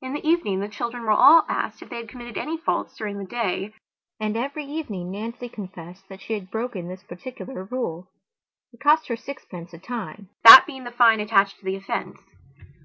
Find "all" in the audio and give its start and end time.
1.10-1.44